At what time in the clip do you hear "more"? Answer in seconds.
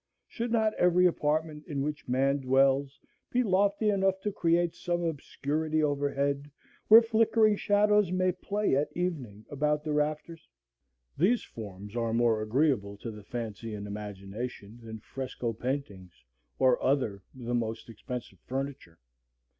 12.13-12.41